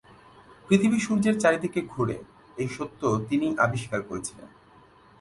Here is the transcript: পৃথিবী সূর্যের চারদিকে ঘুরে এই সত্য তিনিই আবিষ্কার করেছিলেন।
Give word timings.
পৃথিবী 0.67 0.97
সূর্যের 0.99 1.35
চারদিকে 1.39 1.81
ঘুরে 1.87 2.17
এই 2.57 2.67
সত্য 2.67 3.01
তিনিই 3.29 3.57
আবিষ্কার 3.57 3.99
করেছিলেন। 4.01 4.47